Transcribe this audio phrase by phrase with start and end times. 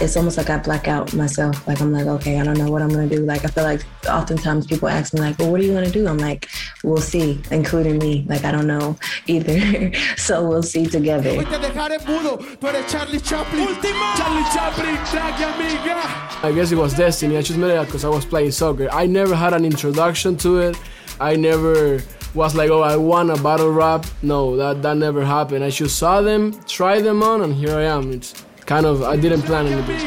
[0.00, 1.66] it's almost like I black out myself.
[1.66, 3.20] Like I'm like, okay, I don't know what I'm gonna do.
[3.20, 6.06] Like I feel like oftentimes people ask me like, well, what are you gonna do?
[6.08, 6.48] I'm like,
[6.82, 8.24] we'll see, including me.
[8.28, 9.92] Like I don't know either.
[10.16, 11.30] so we'll see together.
[16.42, 17.36] I guess it was destiny.
[17.36, 18.88] I just met it because I was playing soccer.
[18.90, 20.76] I never had an introduction to it.
[21.20, 22.00] I never
[22.34, 24.06] was like, oh, I want a battle rap.
[24.22, 25.64] No, that, that never happened.
[25.64, 28.12] I just saw them, tried them on, and here I am.
[28.12, 29.98] It's kind of, I didn't plan anything.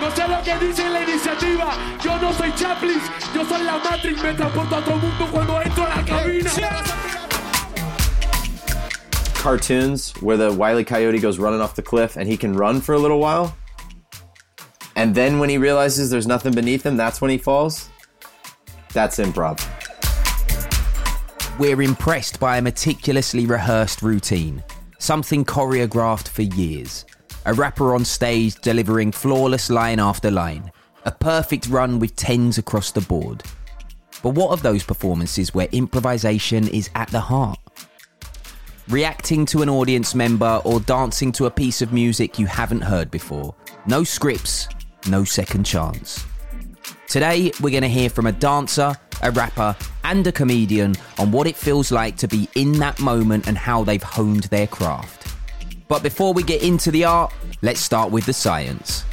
[0.00, 1.74] No sé lo que dice la iniciativa.
[2.00, 3.00] Yo no soy Chaplin,
[3.34, 4.22] yo soy la Matrix.
[4.22, 6.48] Me transporto a otro mundo cuando entro a la cabina.
[9.34, 10.84] Cartoons where the Wile E.
[10.84, 13.56] Coyote goes running off the cliff and he can run for a little while.
[14.94, 17.90] And then when he realizes there's nothing beneath him, that's when he falls.
[18.92, 19.58] That's improv.
[21.58, 24.62] We're impressed by a meticulously rehearsed routine,
[25.00, 27.04] something choreographed for years.
[27.46, 30.72] A rapper on stage delivering flawless line after line,
[31.04, 33.44] a perfect run with tens across the board.
[34.20, 37.60] But what of those performances where improvisation is at the heart?
[38.88, 43.12] Reacting to an audience member or dancing to a piece of music you haven't heard
[43.12, 43.54] before.
[43.86, 44.66] No scripts,
[45.08, 46.24] no second chance.
[47.06, 51.46] Today, we're going to hear from a dancer, a rapper, and a comedian on what
[51.46, 55.35] it feels like to be in that moment and how they've honed their craft.
[55.88, 59.04] But before we get into the art, let's start with the science.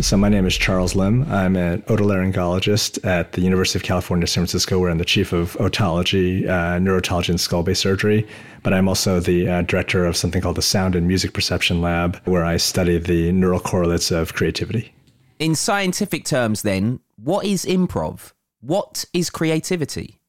[0.00, 1.24] So, my name is Charles Limb.
[1.32, 5.54] I'm an otolaryngologist at the University of California, San Francisco, where I'm the chief of
[5.54, 8.26] otology, uh, neurotology, and skull base surgery.
[8.62, 12.20] But I'm also the uh, director of something called the Sound and Music Perception Lab,
[12.26, 14.92] where I study the neural correlates of creativity.
[15.38, 18.32] In scientific terms, then, what is improv?
[18.60, 20.20] What is creativity?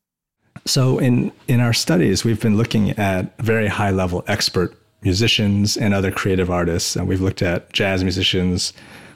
[0.68, 5.94] So, in, in our studies, we've been looking at very high level expert musicians and
[5.94, 6.96] other creative artists.
[6.96, 8.73] And we've looked at jazz musicians,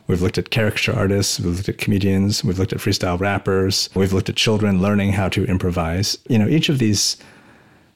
[0.07, 4.13] we've looked at caricature artists, we've looked at comedians, we've looked at freestyle rappers, we've
[4.13, 6.17] looked at children learning how to improvise.
[6.29, 7.17] You know, each of these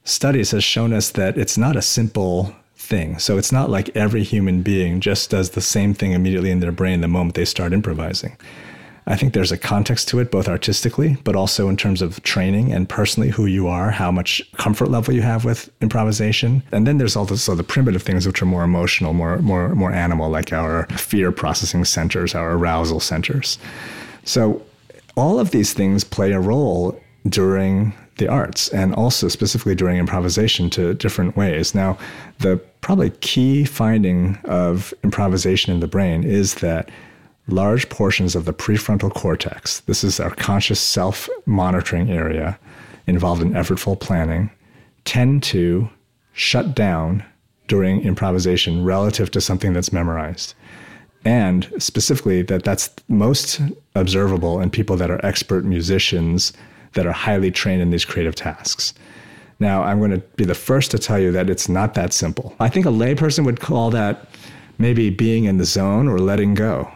[0.04, 3.18] studies has shown us that it's not a simple thing.
[3.18, 6.72] So it's not like every human being just does the same thing immediately in their
[6.72, 8.36] brain the moment they start improvising.
[9.08, 12.72] I think there's a context to it, both artistically, but also in terms of training
[12.72, 16.62] and personally who you are, how much comfort level you have with improvisation.
[16.72, 20.28] And then there's also the primitive things, which are more emotional, more, more, more animal,
[20.28, 23.58] like our fear processing centers, our arousal centers.
[24.24, 24.60] So
[25.16, 30.68] all of these things play a role during the arts and also specifically during improvisation
[30.70, 31.74] to different ways.
[31.74, 31.96] Now,
[32.38, 36.90] the probably key finding of improvisation in the brain is that
[37.48, 42.58] large portions of the prefrontal cortex, this is our conscious self monitoring area
[43.06, 44.50] involved in effortful planning,
[45.04, 45.88] tend to
[46.32, 47.24] shut down
[47.68, 50.54] during improvisation relative to something that's memorized.
[51.24, 53.60] And specifically, that that's most
[53.94, 56.52] observable in people that are expert musicians
[56.92, 58.94] that are highly trained in these creative tasks.
[59.58, 62.54] Now, I'm going to be the first to tell you that it's not that simple.
[62.60, 64.28] I think a layperson would call that
[64.78, 66.90] maybe being in the zone or letting go.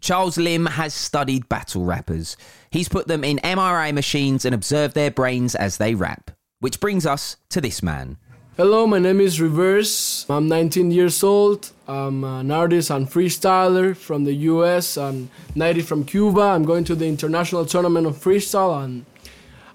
[0.00, 2.36] Charles Limb has studied battle rappers.
[2.70, 6.30] He's put them in MRI machines and observed their brains as they rap.
[6.60, 8.16] Which brings us to this man.
[8.56, 10.26] Hello, my name is Reverse.
[10.28, 11.70] I'm 19 years old.
[11.86, 16.40] I'm an artist and freestyler from the US and native from Cuba.
[16.40, 19.06] I'm going to the International Tournament of Freestyle and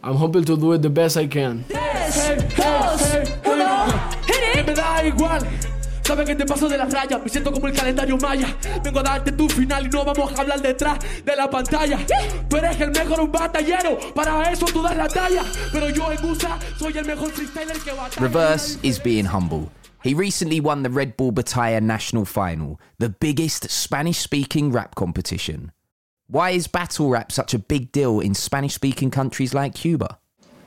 [0.03, 1.63] I'm hoping to do it the best I can.
[1.69, 3.85] Tres, dos, uno,
[4.25, 5.82] hit it!
[6.03, 8.56] Saben que te paso de las rayas, me siento como el calendario maya.
[8.84, 12.00] Vengo a darte tu final y no vamos a hablar detrás de la pantalla.
[12.50, 15.44] Tú eres el mejor un batallero, para eso tú das la talla.
[15.72, 18.22] Pero yo en USA soy el mejor freestyler que batalla.
[18.22, 19.69] Reverse is being humble.
[20.03, 25.72] He recently won the Red Bull Batalla National Final, the biggest Spanish speaking rap competition.
[26.28, 30.20] Why is battle rap such a big deal in Spanish speaking countries like Cuba?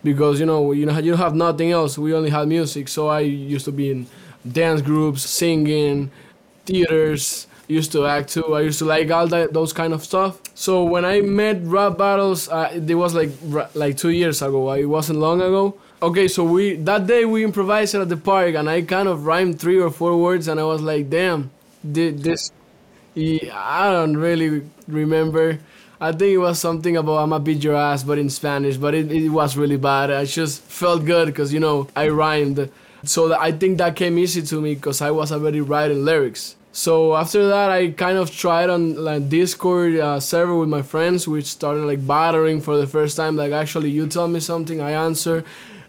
[0.02, 1.98] Because you know, you know, you have nothing else.
[1.98, 4.06] We only had music, so I used to be in
[4.52, 6.10] dance groups, singing,
[6.64, 7.46] theaters.
[7.68, 8.54] Used to act too.
[8.54, 10.40] I used to like all that, those kind of stuff.
[10.54, 13.30] So when I met rap battles, uh, it was like
[13.74, 14.70] like two years ago.
[14.72, 15.74] It wasn't long ago.
[16.00, 19.58] Okay, so we that day we improvised at the park, and I kind of rhymed
[19.58, 21.50] three or four words, and I was like, "Damn,
[21.82, 22.52] this."
[23.16, 25.58] I don't really remember.
[26.00, 28.76] I think it was something about "I'ma beat your ass," but in Spanish.
[28.76, 30.10] But it, it was really bad.
[30.10, 32.70] I just felt good because you know I rhymed.
[33.04, 36.56] So I think that came easy to me because I was already writing lyrics.
[36.72, 41.26] So after that, I kind of tried on like Discord uh, server with my friends,
[41.26, 43.34] which started like battering for the first time.
[43.36, 45.42] Like actually, you tell me something, I answer,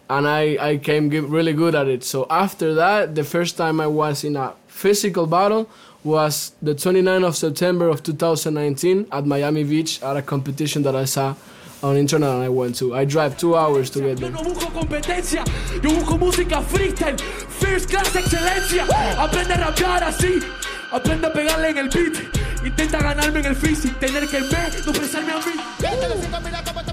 [0.09, 2.05] and I I came really good at it.
[2.05, 5.67] So after that, the first time I was in a physical battle
[6.05, 11.03] was the 29th of September of 2019 at Miami Beach at a competition that I
[11.03, 11.35] saw
[11.83, 12.95] on internet and I went to.
[12.95, 14.31] I drive two hours to get there.
[14.31, 15.43] No busco competencia,
[15.83, 18.85] yo busco música freestyle, first class excelencia.
[19.17, 20.41] Aprende a rapear así,
[20.91, 22.37] aprende a pegarle en el beat.
[22.65, 24.47] Intenta ganarme en el free tener que me,
[24.85, 25.53] no expresarme a mí.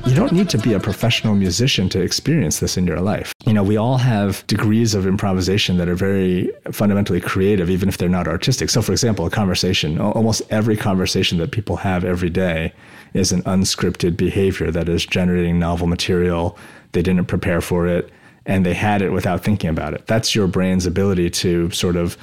[0.06, 3.32] You don't need to be a professional musician to experience this in your life.
[3.46, 7.96] You know, we all have degrees of improvisation that are very fundamentally creative, even if
[7.96, 8.70] they're not artistic.
[8.70, 12.72] So, for example, a conversation, almost every conversation that people have every day
[13.14, 16.58] is an unscripted behavior that is generating novel material.
[16.92, 18.10] They didn't prepare for it
[18.46, 20.06] and they had it without thinking about it.
[20.06, 22.18] That's your brain's ability to sort of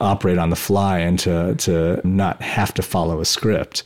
[0.00, 3.82] operate on the fly and to, to not have to follow a script.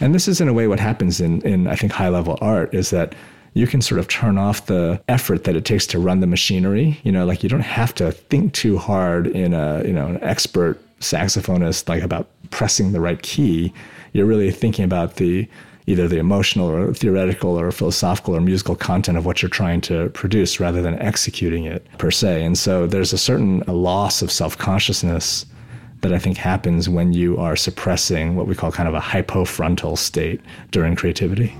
[0.00, 2.74] And this is in a way what happens in, in I think high level art
[2.74, 3.14] is that
[3.54, 6.98] you can sort of turn off the effort that it takes to run the machinery.
[7.04, 10.22] You know, like you don't have to think too hard in a, you know, an
[10.22, 13.72] expert saxophonist like about pressing the right key.
[14.12, 15.48] You're really thinking about the
[15.86, 20.08] either the emotional or theoretical or philosophical or musical content of what you're trying to
[20.10, 22.42] produce rather than executing it per se.
[22.42, 25.44] And so there's a certain loss of self-consciousness
[26.00, 29.98] that I think happens when you are suppressing what we call kind of a hypofrontal
[29.98, 30.40] state
[30.70, 31.54] during creativity.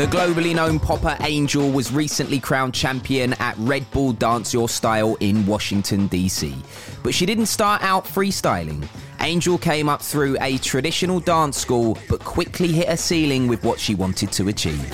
[0.00, 5.14] The globally known popper Angyil was recently crowned champion at Red Bull Dance Your Style
[5.20, 6.56] in Washington, D.C.
[7.02, 8.88] But she didn't start out freestyling.
[9.18, 13.78] Angyil came up through a traditional dance school, but quickly hit a ceiling with what
[13.78, 14.90] she wanted to achieve.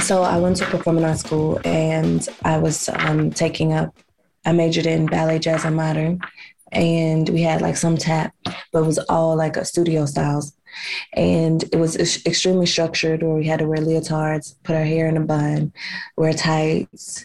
[0.00, 3.94] So I went to performing arts school and I was um, taking up,
[4.46, 6.22] I majored in ballet, jazz, and modern.
[6.72, 10.56] And we had like some tap, but it was all like a studio styles.
[11.14, 15.16] And it was extremely structured where we had to wear leotards, put our hair in
[15.16, 15.72] a bun,
[16.16, 17.24] wear tights,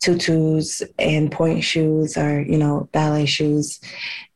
[0.00, 3.80] tutus, and point shoes or, you know, ballet shoes.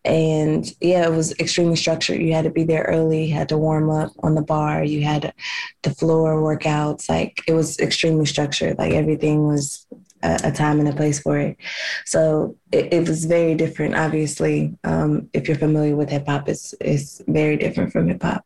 [0.04, 2.20] And yeah, it was extremely structured.
[2.20, 5.02] You had to be there early, you had to warm up on the bar, you
[5.02, 5.34] had
[5.82, 7.08] the floor workouts.
[7.08, 8.78] Like it was extremely structured.
[8.78, 9.85] Like everything was
[10.22, 11.56] a, a time and a place for it.
[12.04, 13.94] So it, it was very different.
[13.94, 18.44] Obviously, um, if you're familiar with hip hop, it's it's very different from hip hop.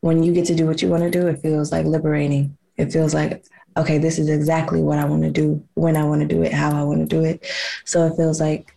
[0.00, 2.56] When you get to do what you want to do, it feels like liberating.
[2.76, 3.44] It feels like
[3.76, 6.52] okay, this is exactly what I want to do, when I want to do it,
[6.52, 7.44] how I want to do it.
[7.84, 8.76] So it feels like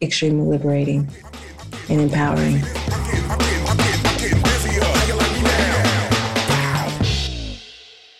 [0.00, 1.10] extremely liberating
[1.88, 2.62] and empowering.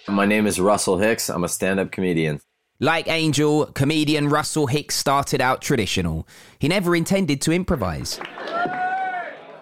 [0.09, 1.29] My name is Russell Hicks.
[1.29, 2.41] I'm a stand up comedian.
[2.81, 6.27] Like Angyil, comedian Russell Hicks started out traditional.
[6.59, 8.19] He never intended to improvise.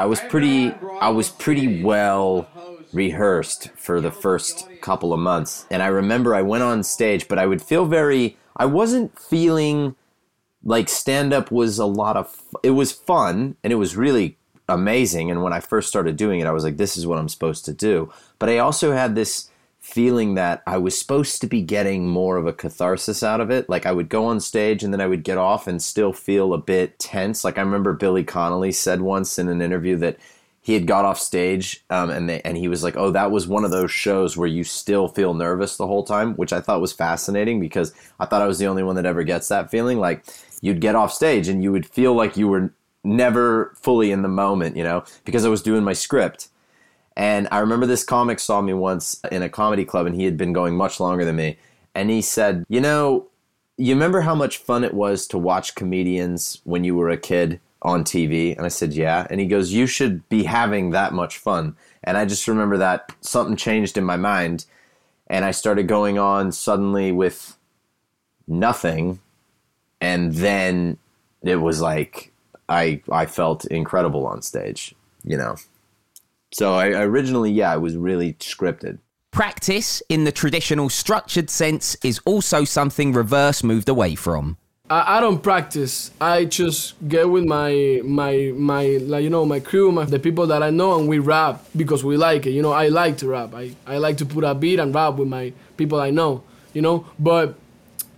[0.00, 2.48] I was pretty I was pretty well
[2.94, 5.66] rehearsed for the first couple of months.
[5.70, 9.94] And I remember I went on stage, but I would feel very I wasn't feeling
[10.64, 14.38] like stand up was a lot of it was fun and it was really
[14.70, 17.28] amazing and when I first started doing it I was like this is what I'm
[17.28, 18.10] supposed to do.
[18.38, 19.50] But I also had this
[19.82, 23.68] feeling that I was supposed to be getting more of a catharsis out of it.
[23.68, 26.54] Like I would go on stage and then I would get off and still feel
[26.54, 27.44] a bit tense.
[27.44, 30.18] Like I remember Billy Connolly said once in an interview that
[30.60, 33.48] he had got off stage um, and they, and he was like, "Oh, that was
[33.48, 36.80] one of those shows where you still feel nervous the whole time," which I thought
[36.80, 39.98] was fascinating because I thought I was the only one that ever gets that feeling.
[39.98, 40.24] Like
[40.60, 42.72] you'd get off stage and you would feel like you were
[43.02, 46.48] never fully in the moment, you know, because I was doing my script.
[47.16, 50.36] And I remember this comic saw me once in a comedy club, and he had
[50.36, 51.58] been going much longer than me.
[51.94, 53.28] And he said, You know,
[53.76, 57.60] you remember how much fun it was to watch comedians when you were a kid
[57.82, 58.56] on TV?
[58.56, 59.26] And I said, Yeah.
[59.30, 61.76] And he goes, You should be having that much fun.
[62.04, 64.64] And I just remember that something changed in my mind.
[65.26, 67.56] And I started going on suddenly with
[68.46, 69.20] nothing.
[70.00, 70.98] And then
[71.42, 72.32] it was like,
[72.68, 75.56] I, I felt incredible on stage, you know.
[76.52, 78.98] So I originally, yeah, it was really scripted.
[79.30, 84.58] Practice, in the traditional structured sense, is also something Reverse moved away from.
[84.90, 86.10] I, I don't practice.
[86.20, 90.46] I just get with my my my like you know my crew, my, the people
[90.48, 92.50] that I know, and we rap because we like it.
[92.50, 93.54] You know, I like to rap.
[93.54, 96.42] I, I like to put a beat and rap with my people I know.
[96.74, 97.54] You know, but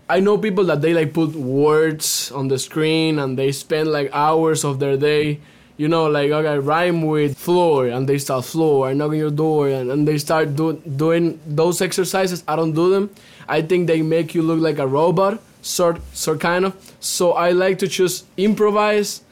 [0.08, 4.10] I know people that they like put words on the screen and they spend like
[4.12, 5.40] hours of their day.
[5.76, 9.30] You know, like okay, rhyme with floor and they start floor, I knock on your
[9.30, 12.44] door and, and they start do, doing those exercises.
[12.46, 13.10] I don't do them.
[13.48, 16.76] I think they make you look like a robot, sort sort kind of.
[17.00, 19.22] So I like to just improvise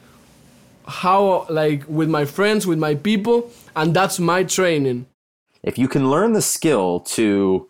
[0.85, 5.05] how like with my friends, with my people, and that's my training.
[5.63, 7.69] If you can learn the skill to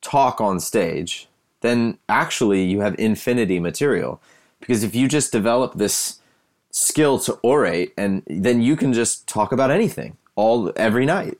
[0.00, 1.28] talk on stage,
[1.60, 4.20] then actually you have infinity material.
[4.60, 6.20] Because if you just develop this
[6.70, 11.38] skill to orate, and then you can just talk about anything all every night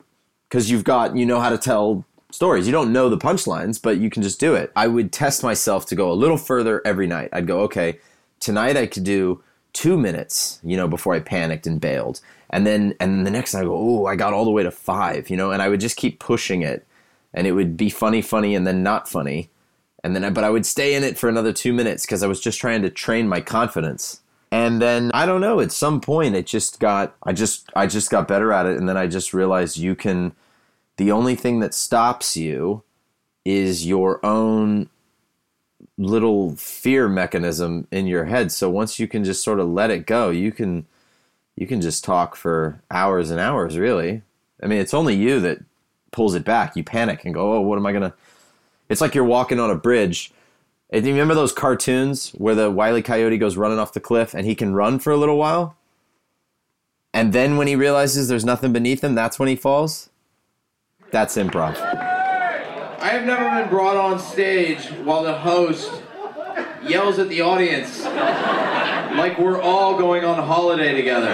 [0.49, 2.67] because you've got you know how to tell stories.
[2.67, 4.71] You don't know the punchlines, but you can just do it.
[4.75, 7.29] I would test myself to go a little further every night.
[7.33, 7.99] I'd go, okay,
[8.39, 9.43] tonight I could do
[9.73, 12.21] two minutes, you know, before I panicked and bailed.
[12.49, 14.63] And then and then the next night I go, oh, I got all the way
[14.63, 16.85] to five, you know, and I would just keep pushing it.
[17.33, 19.49] And it would be funny, funny, and then not funny.
[20.03, 22.27] And then I, but I would stay in it for another two minutes because I
[22.27, 24.21] was just trying to train my confidence.
[24.51, 28.09] And then I don't know, at some point it just got I just I just
[28.09, 30.33] got better at it and then I just realized you can
[30.97, 32.83] the only thing that stops you
[33.45, 34.89] is your own
[35.97, 38.51] little fear mechanism in your head.
[38.51, 40.85] So once you can just sort of let it go, you can
[41.55, 44.23] you can just talk for hours and hours really.
[44.63, 45.59] I mean, it's only you that
[46.11, 46.75] pulls it back.
[46.75, 48.13] You panic and go, "Oh, what am I going to
[48.89, 50.31] It's like you're walking on a bridge.
[50.91, 54.47] Do you remember those cartoons where the wily coyote goes running off the cliff and
[54.47, 55.75] he can run for a little while?
[57.13, 60.09] And then when he realizes there's nothing beneath him, that's when he falls?
[61.11, 61.77] That's improv.
[61.77, 65.91] I have never been brought on stage while the host
[66.83, 71.33] yells at the audience like we're all going on holiday together.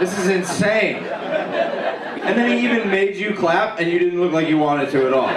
[0.00, 0.96] This is insane.
[0.96, 5.06] And then he even made you clap and you didn't look like you wanted to
[5.06, 5.28] at all.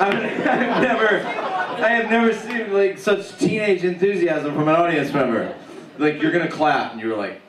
[0.00, 5.54] I've, I've never, I have never seen like such teenage enthusiasm from an audience member.
[5.98, 7.40] Like you're gonna clap and you were like,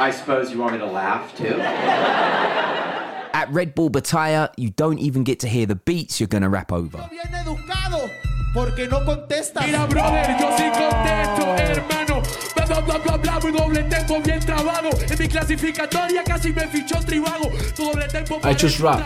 [0.00, 1.58] I suppose you want me to laugh too.
[3.34, 6.48] At Red Bull Batalla, you don't even get to hear the beats you're going to
[6.48, 7.08] rap over.
[7.10, 8.08] Bien educado,
[8.54, 9.66] porque no contestas.
[9.66, 11.56] Mira, brother, yo sí contesto, oh.
[11.56, 11.97] hermano.
[12.68, 14.38] Bla, bla, bla, bla, muy doble tempo bien.
[15.10, 17.50] En mi clasificatoria casi me fichó Trivago.
[17.74, 19.00] Tu doble tempo I just rap.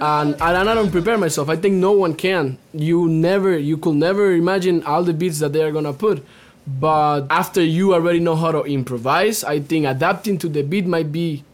[0.00, 1.50] and, and I don't prepare myself.
[1.50, 2.56] I think no one can.
[2.72, 6.24] You never, you could never imagine all the beats that they are gonna put.
[6.66, 11.12] But after you already know how to improvise, I think adapting to the beat might
[11.12, 11.44] be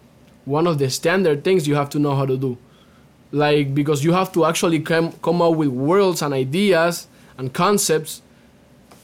[0.45, 2.57] one of the standard things you have to know how to do.
[3.33, 8.23] Like because you have to actually come come up with worlds and ideas and concepts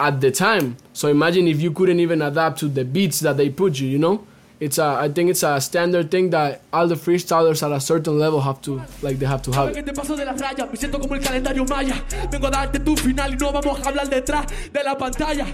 [0.03, 0.77] at the time.
[0.93, 3.99] So imagine if you couldn't even adapt to the beats that they put you, you
[3.99, 4.27] know?
[4.59, 8.19] It's a, I think it's a standard thing that all the freestylers at a certain
[8.19, 9.75] level have to, like they have to have.
[9.75, 11.95] que te paso de las rayas, me siento como el calendario maya.
[12.31, 15.47] Vengo a darte tu final y no vamos a hablar detrás de la pantalla.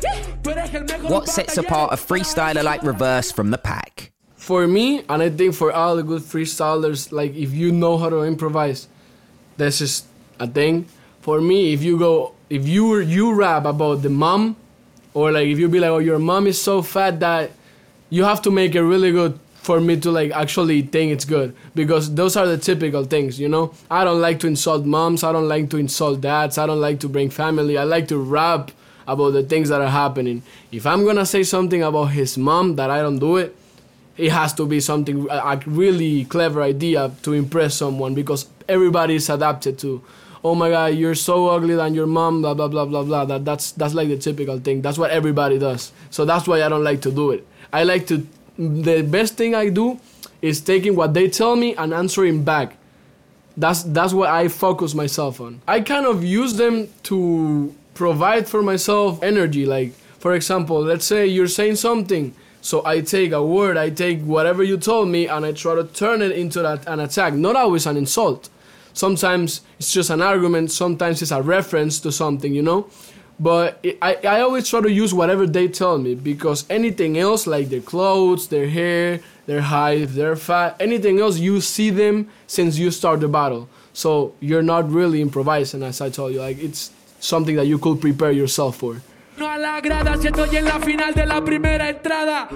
[0.43, 4.13] Tú eres el mejor What sets apart a freestyler like Reverse from the pack?
[4.37, 8.11] For me, and I think for all the good freestylers, like if you know how
[8.11, 8.89] to improvise,
[9.57, 10.05] this is
[10.39, 10.87] a thing.
[11.21, 14.57] For me, if you go, if you you rap about the mom,
[15.15, 17.51] or like if you be like, oh, your mom is so fat that
[18.11, 21.55] you have to make it really good for me to like actually think it's good.
[21.75, 23.75] Because those are the typical things you know?
[23.91, 25.23] I don't like to insult moms.
[25.25, 26.57] I don't like to insult dads.
[26.57, 27.77] I don't like to bring family.
[27.77, 28.71] I like to rap
[29.09, 30.43] about the things that are happening.
[30.71, 33.57] If i'm gonna say something about his mom that i don't do it
[34.19, 39.31] it has to be something a really clever idea to impress someone because everybody is
[39.31, 40.03] adapted to
[40.45, 43.45] oh my god you're so ugly than your mom blah blah blah blah blah that
[43.45, 46.85] that's that's like the typical thing that's what everybody does so that's why i don't
[46.85, 48.27] like to do it i like to
[48.59, 49.99] the best thing i do
[50.41, 52.79] is taking what they tell me and answering back
[53.59, 55.61] that's that's what I focus myself on.
[55.67, 59.67] I kind of use them to provide for myself energy.
[59.67, 64.23] Like for example, let's say you're saying something, so I take a word, I take
[64.23, 67.35] whatever you told me, and I try to turn it into that, an attack.
[67.35, 68.49] Not always an insult.
[68.99, 70.73] Sometimes it's just an argument.
[70.73, 72.91] Sometimes it's a reference to something, you know.
[73.39, 77.47] But it, I, I always try to use whatever they tell me because anything else,
[77.47, 82.77] like their clothes, their hair, their height, their fat, anything else, you see them since
[82.77, 83.69] you start the battle.
[83.93, 86.41] So you're not really improvising, as I told you.
[86.41, 86.91] Like it's
[87.21, 89.01] something that you could prepare yourself for.
[89.39, 92.49] No a la grada, si estoy en la final de la primera entrada.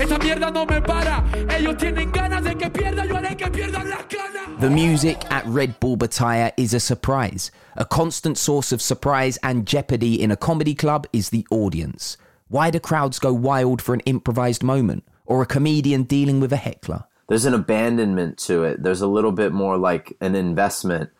[0.00, 1.24] Esta mierda no me para.
[1.56, 4.60] Ellos tienen ganas de que pierda, yo haré que pierdan las ganas.
[4.60, 7.52] The music at Red Bull Batalla is a surprise.
[7.76, 12.16] A constant source of surprise and jeopardy in a comedy club is the audience.
[12.48, 15.04] Why do crowds go wild for an improvised moment?
[15.26, 17.04] Or a comedian dealing with a heckler?
[17.28, 18.82] there's an abandonment to it.
[18.82, 21.10] There's a little bit more like an investment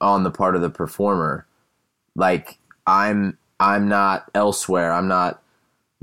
[0.00, 1.46] on the part of the performer.
[2.14, 4.92] Like I'm I'm not elsewhere.
[4.92, 5.42] I'm not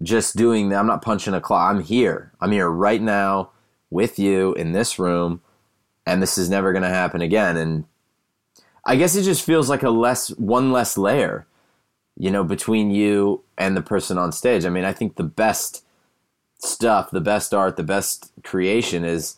[0.01, 0.79] just doing that.
[0.79, 1.69] I'm not punching a clock.
[1.69, 2.31] I'm here.
[2.39, 3.51] I'm here right now
[3.89, 5.41] with you in this room
[6.05, 7.85] and this is never going to happen again and
[8.83, 11.45] I guess it just feels like a less one less layer,
[12.17, 14.65] you know, between you and the person on stage.
[14.65, 15.85] I mean, I think the best
[16.57, 19.37] stuff, the best art, the best creation is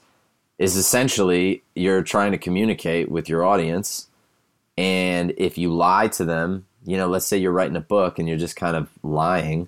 [0.60, 4.08] is essentially you're trying to communicate with your audience.
[4.78, 8.28] And if you lie to them, you know, let's say you're writing a book and
[8.28, 9.68] you're just kind of lying,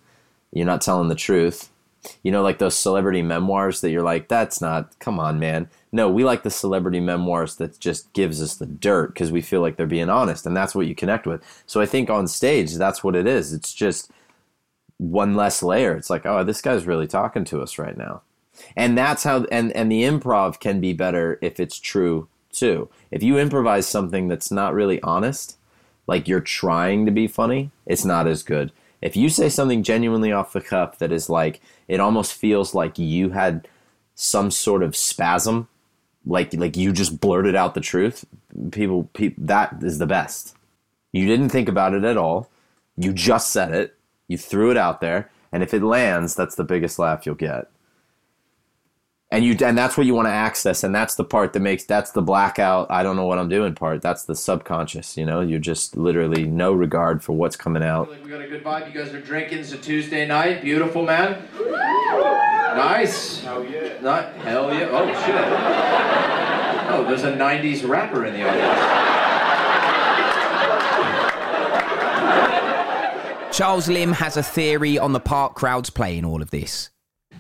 [0.51, 1.69] you're not telling the truth.
[2.21, 5.69] You know, like those celebrity memoirs that you're like, that's not, come on, man.
[5.91, 9.61] No, we like the celebrity memoirs that just gives us the dirt because we feel
[9.61, 11.43] like they're being honest and that's what you connect with.
[11.65, 13.53] So I think on stage, that's what it is.
[13.53, 14.11] It's just
[14.97, 15.95] one less layer.
[15.95, 18.21] It's like, oh, this guy's really talking to us right now.
[18.77, 22.87] And that's how, and, and the improv can be better if it's true too.
[23.09, 25.57] If you improvise something that's not really honest,
[26.07, 28.71] like you're trying to be funny, it's not as good.
[29.01, 32.97] If you say something genuinely off the cuff that is like, it almost feels like
[32.97, 33.67] you had
[34.15, 35.67] some sort of spasm,
[36.25, 38.25] like like you just blurted out the truth.
[38.71, 40.55] People, that is the best.
[41.11, 42.49] You didn't think about it at all.
[42.97, 43.95] You just said it.
[44.27, 47.69] You threw it out there, and if it lands, that's the biggest laugh you'll get
[49.31, 51.83] and you and that's what you want to access and that's the part that makes
[51.83, 54.01] that's the blackout i don't know what i'm doing part.
[54.01, 55.41] That's the subconscious you know?
[55.41, 58.09] You're just literally no regard for what's coming out.
[58.23, 58.93] we got a good vibe.
[58.93, 60.61] You guys are drinking it's a tuesday night.
[60.61, 61.47] Beautiful man.
[62.75, 63.41] Nice.
[63.41, 63.99] Hell yeah.
[64.01, 64.89] Not hell yeah.
[64.91, 65.35] Oh shit.
[66.93, 69.05] Oh there's a 90s rapper in the audience.
[73.55, 76.89] Charles Limb has a theory on the part crowds playing all of this.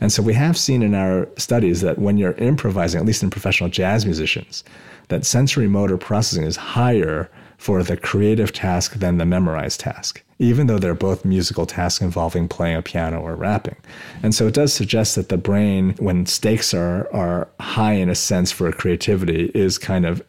[0.01, 3.29] And so we have seen in our studies that when you're improvising, at least in
[3.29, 4.63] professional jazz musicians,
[5.07, 10.67] that sensory motor processing is higher for the creative task than the memorized task, even
[10.67, 13.77] though they're both musical tasks involving playing a piano or rapping.
[14.21, 18.15] And so it does suggest that the brain, when stakes are, are high in a
[18.15, 20.21] sense for creativity, is kind of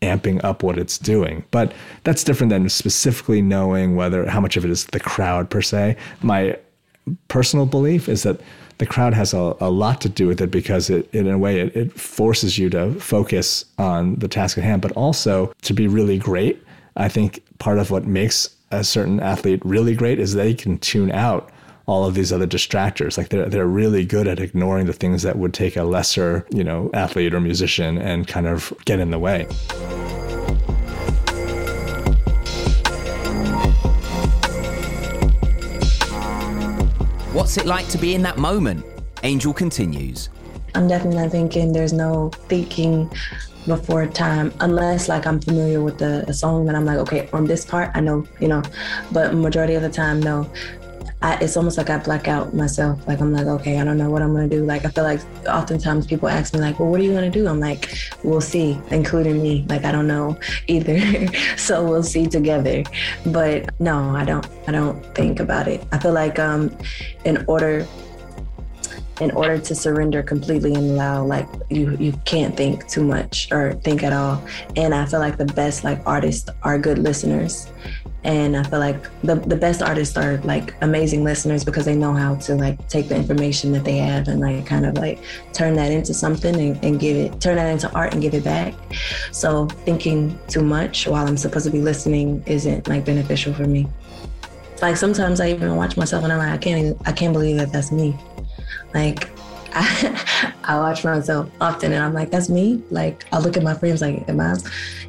[0.00, 1.44] amping up what it's doing.
[1.50, 1.72] But
[2.04, 5.96] that's different than specifically knowing whether how much of it is the crowd per se.
[6.22, 6.56] My
[7.28, 8.40] personal belief is that
[8.80, 11.60] the crowd has a, a lot to do with it because it, in a way,
[11.60, 15.86] it, it forces you to focus on the task at hand, but also to be
[15.86, 16.64] really great.
[16.96, 21.12] I think part of what makes a certain athlete really great is they can tune
[21.12, 21.50] out
[21.84, 23.18] all of these other distractors.
[23.18, 26.64] Like they're they're really good at ignoring the things that would take a lesser, you
[26.64, 29.46] know, athlete or musician and kind of get in the way.
[37.32, 38.84] What's it like to be in that moment?
[39.22, 40.30] Angyil continues.
[40.74, 43.08] I'm definitely thinking there's no thinking
[43.68, 47.64] before time unless like I'm familiar with the song and I'm like, okay, on this
[47.64, 48.62] part I know, you know.
[49.12, 50.50] But majority of the time, no.
[51.22, 53.06] I, it's almost like I black out myself.
[53.06, 54.64] Like I'm like, okay, I don't know what I'm gonna do.
[54.64, 57.46] Like I feel like oftentimes people ask me like, well, what are you gonna do?
[57.46, 59.66] I'm like, we'll see, including me.
[59.68, 61.28] Like I don't know either.
[61.56, 62.84] so we'll see together.
[63.26, 64.46] But no, I don't.
[64.66, 65.84] I don't think about it.
[65.92, 66.74] I feel like um,
[67.24, 67.86] in order
[69.20, 73.74] in order to surrender completely and allow like you you can't think too much or
[73.84, 74.42] think at all
[74.76, 77.70] and i feel like the best like artists are good listeners
[78.24, 82.12] and i feel like the, the best artists are like amazing listeners because they know
[82.12, 85.74] how to like take the information that they have and like kind of like turn
[85.74, 88.74] that into something and, and give it turn that into art and give it back
[89.32, 93.86] so thinking too much while i'm supposed to be listening isn't like beneficial for me
[94.82, 97.56] like sometimes i even watch myself and i'm like i can't even, i can't believe
[97.56, 98.16] that that's me
[98.92, 99.30] like
[99.72, 102.82] I, I watch myself often and I'm like, that's me.
[102.90, 104.56] Like I look at my friends like, am I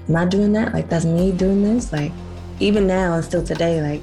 [0.08, 0.74] am I doing that?
[0.74, 1.91] Like that's me doing this?
[1.91, 2.12] Like
[2.62, 4.02] even now and still today, like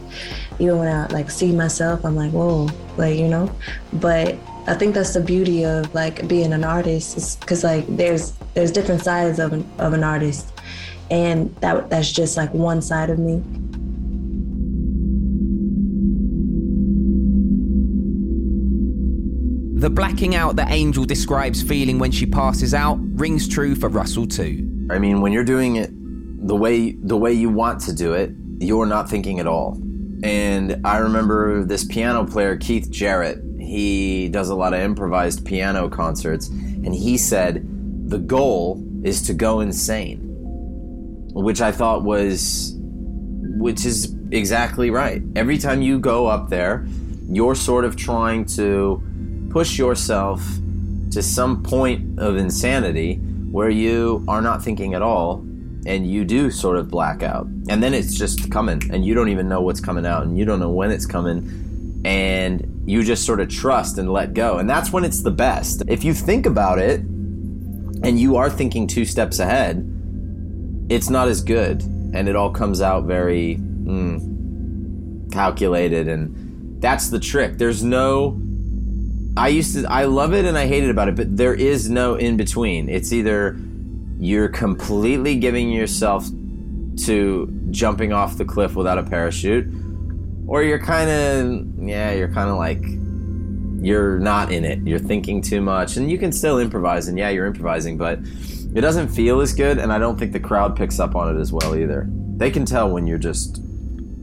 [0.59, 3.51] even when I like see myself, I'm like, whoa, like, you know?
[3.95, 8.71] But I think that's the beauty of like being an artist because like there's there's
[8.71, 10.53] different sides of an, of an artist
[11.11, 13.43] and that that's just like one side of me
[19.79, 24.27] The blacking out that Angyil describes feeling when she passes out rings true for Russell
[24.27, 24.69] too.
[24.91, 25.91] I mean, when you're doing it
[26.47, 29.81] the way the way you want to do it, you're not thinking at all.
[30.23, 35.89] And I remember this piano player, Keith Jarrett, he does a lot of improvised piano
[35.89, 37.67] concerts, and he said
[38.11, 40.21] the goal is to go insane.
[41.35, 42.75] Which I thought was
[43.59, 45.23] which is exactly right.
[45.37, 46.87] Every time you go up there,
[47.29, 49.03] you're sort of trying to
[49.51, 50.43] push yourself
[51.11, 53.17] to some point of insanity
[53.51, 55.45] where you are not thinking at all
[55.89, 57.47] and you do sort of black out.
[57.69, 60.45] And then it's just coming and you don't even know what's coming out and you
[60.45, 64.59] don't know when it's coming and you just sort of trust and let go.
[64.59, 65.83] And that's when it's the best.
[65.89, 69.79] If you think about it and you are thinking two steps ahead,
[70.91, 77.19] it's not as good and it all comes out very mm, calculated and that's the
[77.19, 77.57] trick.
[77.57, 78.39] There's no
[79.39, 81.89] I used to I love it and I hate it about it, but there is
[81.89, 82.91] no in between.
[82.91, 83.59] It's either
[84.19, 86.27] you're completely giving yourself
[87.05, 89.67] to jumping off the cliff without a parachute,
[90.47, 92.83] or you're kind of yeah, you're kind of like
[93.81, 94.81] you're not in it.
[94.87, 97.09] You're thinking too much, and you can still improvise.
[97.09, 98.19] And yeah, you're improvising, but
[98.75, 99.79] it doesn't feel as good.
[99.79, 102.07] And I don't think the crowd picks up on it as well either.
[102.37, 103.61] They can tell when you're just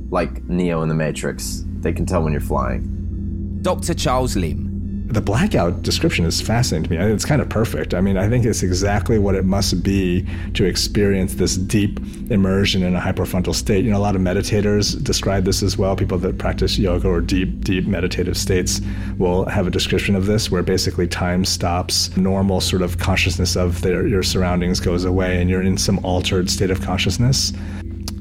[0.10, 1.63] like Neo in the Matrix.
[1.79, 3.60] They can tell when you're flying.
[3.62, 3.93] Dr.
[3.93, 4.64] Charles Limb.
[5.07, 7.13] The blackout description is fascinating to me.
[7.13, 7.93] It's kind of perfect.
[7.93, 11.99] I mean, I think it's exactly what it must be to experience this deep
[12.31, 13.85] immersion in a hypofrontal state.
[13.85, 15.95] You know, a lot of meditators describe this as well.
[15.95, 18.81] People that practice yoga or deep, deep meditative states
[19.19, 23.81] will have a description of this where basically time stops, normal sort of consciousness of
[23.81, 27.53] their, your surroundings goes away, and you're in some altered state of consciousness.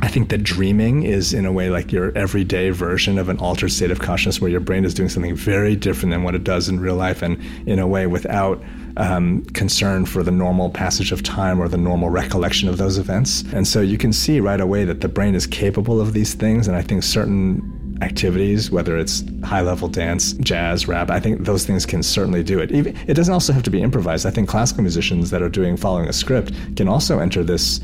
[0.00, 3.70] I think that dreaming is, in a way, like your everyday version of an altered
[3.70, 6.68] state of consciousness where your brain is doing something very different than what it does
[6.68, 8.62] in real life, and in a way without
[8.96, 13.44] um, concern for the normal passage of time or the normal recollection of those events.
[13.52, 16.68] And so you can see right away that the brain is capable of these things,
[16.68, 21.64] and I think certain activities, whether it's high level dance, jazz, rap, I think those
[21.64, 22.70] things can certainly do it.
[22.72, 24.26] It doesn't also have to be improvised.
[24.26, 27.80] I think classical musicians that are doing following a script can also enter this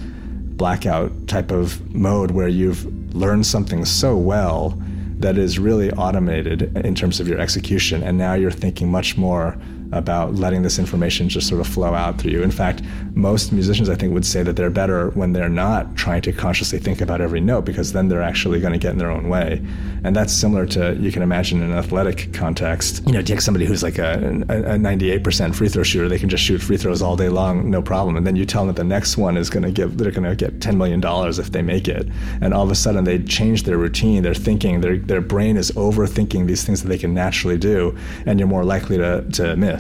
[0.61, 4.79] blackout type of mode where you've learned something so well
[5.19, 9.57] that is really automated in terms of your execution and now you're thinking much more
[9.93, 12.43] about letting this information just sort of flow out through you.
[12.43, 12.83] In fact,
[13.15, 16.79] most musicians I think would say that they're better when they're not trying to consciously
[16.79, 19.63] think about every note because then they're actually going to get in their own way.
[20.05, 23.03] And that's similar to you can imagine in an athletic context.
[23.07, 26.29] You know, take somebody who's like a, a, a 98% free throw shooter, they can
[26.29, 28.17] just shoot free throws all day long, no problem.
[28.17, 30.29] And then you tell them that the next one is going to give, they're going
[30.29, 31.01] to get $10 million
[31.39, 32.07] if they make it.
[32.41, 35.71] And all of a sudden they change their routine, their thinking, their, their brain is
[35.73, 39.80] overthinking these things that they can naturally do, and you're more likely to, to miss.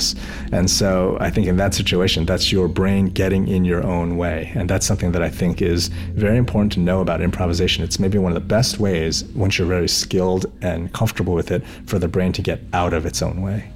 [0.52, 4.52] And so I think in that situation, that's your brain getting in your own way.
[4.54, 7.84] And that's something that I think is very important to know about improvisation.
[7.84, 11.62] It's maybe one of the best ways, once you're very skilled and comfortable with it,
[11.86, 13.70] for the brain to get out of its own way.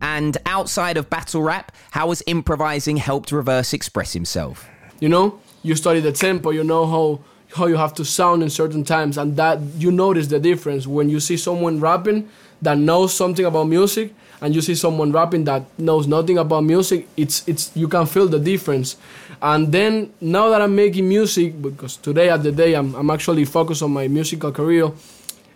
[0.00, 4.68] And outside of battle rap, how has improvising helped Reverse express himself?
[4.98, 7.20] You know, you study the tempo, you know how
[7.54, 11.10] how you have to sound in certain times and that you notice the difference when
[11.10, 12.28] you see someone rapping
[12.62, 17.06] that knows something about music and you see someone rapping that knows nothing about music,
[17.16, 18.96] it's it's you can feel the difference.
[19.40, 23.44] And then now that I'm making music, because today at the day I'm I'm actually
[23.44, 24.90] focused on my musical career,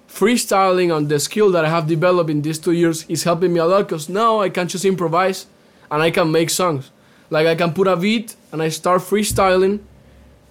[0.09, 3.59] freestyling on the skill that I have developed in these two years is helping me
[3.61, 5.47] a lot because now I can just improvise
[5.91, 6.91] and I can make songs.
[7.29, 9.81] Like I can put a beat and I start freestyling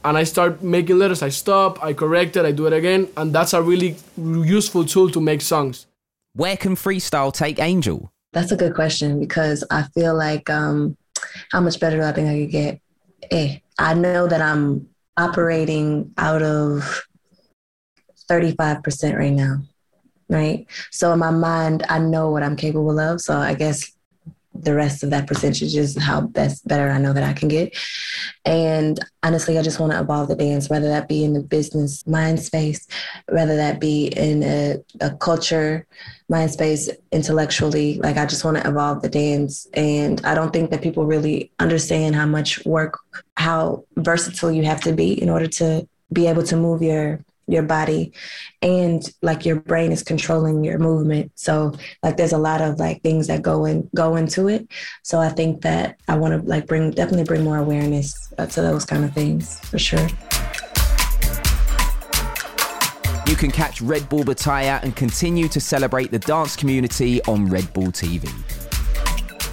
[0.04, 1.24] and I start making letters.
[1.24, 5.10] I stop, I correct it, I do it again, and that's a really useful tool
[5.10, 5.88] to make songs.
[6.34, 8.10] Where can freestyle take Angyil?
[8.36, 10.98] That's a good question because I feel like um,
[11.54, 12.82] how much better do I think I could get?
[13.32, 17.08] Eh, I know that I'm operating out of
[18.30, 19.62] 35% right now,
[20.28, 20.66] right?
[20.92, 23.22] So in my mind, I know what I'm capable of.
[23.22, 23.95] So I guess
[24.62, 27.76] the rest of that percentage is how best better I know that I can get.
[28.46, 32.06] And honestly, I just want to evolve the dance, whether that be in the business
[32.08, 32.88] mind space,
[33.28, 35.86] whether that be in a, a culture
[36.30, 38.00] mind space intellectually.
[38.00, 39.68] Like I just want to evolve the dance.
[39.74, 43.00] And I don't think that people really understand how much work,
[43.38, 47.64] how versatile you have to be in order to be able to move your your
[47.64, 48.14] body
[48.62, 51.32] and like your brain is controlling your movement.
[51.36, 54.68] So like there's a lot of like things that go in go into it.
[55.04, 58.62] So i think that i want to like bring definitely bring more awareness uh, to
[58.62, 60.08] those kind of things for sure.
[63.28, 67.74] You can catch Red Bull Batalla and continue to celebrate the dance community on Red
[67.74, 68.32] Bull TV.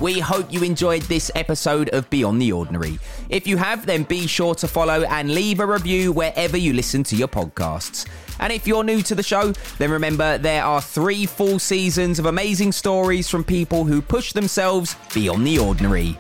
[0.03, 2.99] We hope you enjoyed this episode of Beyond the Ordinary.
[3.29, 7.05] If you have, then be sure to follow and leave a review wherever you listen
[7.05, 8.09] to your podcasts.
[8.41, 12.27] And if you're new to the show, then remember there are three full seasons of
[12.27, 16.19] amazing stories from people who push themselves beyond the ordinary.